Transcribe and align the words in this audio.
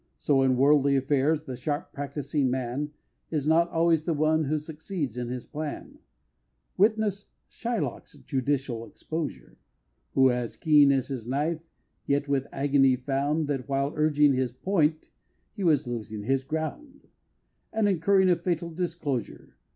So 0.17 0.41
in 0.41 0.57
worldly 0.57 0.95
affairs, 0.95 1.43
the 1.43 1.55
sharp 1.55 1.93
practising 1.93 2.49
man 2.49 2.89
Is 3.29 3.45
not 3.45 3.69
always 3.69 4.03
the 4.03 4.15
one 4.15 4.45
who 4.45 4.57
succeeds 4.57 5.15
in 5.15 5.29
his 5.29 5.45
plan, 5.45 5.99
Witness 6.75 7.29
Shylock's 7.47 8.17
judicial 8.17 8.83
exposure; 8.87 9.59
Who, 10.15 10.31
as 10.31 10.55
keen 10.55 10.91
as 10.91 11.09
his 11.09 11.27
knife, 11.27 11.61
yet 12.07 12.27
with 12.27 12.47
agony 12.51 12.95
found, 12.95 13.45
That 13.47 13.69
while 13.69 13.93
urging 13.95 14.33
his 14.33 14.51
point 14.51 15.11
he 15.53 15.63
was 15.63 15.85
losing 15.85 16.23
his 16.23 16.43
ground, 16.43 17.07
And 17.71 17.87
incurring 17.87 18.31
a 18.31 18.35
fatal 18.35 18.71
disclosure. 18.71 19.55